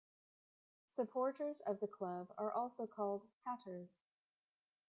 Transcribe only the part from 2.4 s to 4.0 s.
also called Hatters.